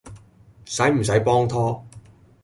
[0.65, 1.85] 駛唔駛幫拖？